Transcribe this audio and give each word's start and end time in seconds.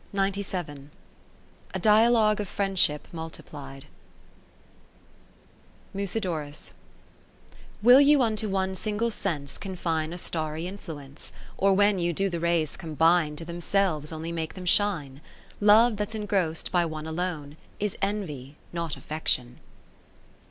A 0.15 1.79
Dialogue 1.79 2.41
of 2.41 2.47
Friendship 2.49 3.07
multiplied 3.11 3.85
Musidorus 5.93 6.71
Will 7.83 8.01
you 8.01 8.23
unto 8.23 8.49
one 8.49 8.73
single 8.73 9.11
sense 9.11 9.59
Confine 9.59 10.11
a 10.11 10.17
starry 10.17 10.65
Influence; 10.65 11.31
Or 11.55 11.73
when 11.73 11.99
you 11.99 12.13
do 12.13 12.31
the 12.31 12.39
rays 12.39 12.75
combine. 12.75 13.35
To 13.35 13.45
themselves 13.45 14.11
only 14.11 14.31
make 14.31 14.55
them 14.55 14.65
shine? 14.65 15.21
Love 15.59 15.97
that 15.97 16.09
's 16.13 16.15
engross'd 16.15 16.71
by 16.71 16.83
one 16.83 17.05
alone, 17.05 17.55
Is 17.79 17.95
envy, 18.01 18.55
not 18.73 18.97
affection. 18.97 19.59